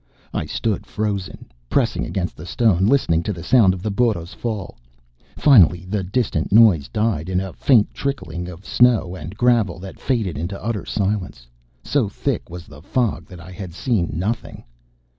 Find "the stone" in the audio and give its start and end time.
2.35-2.87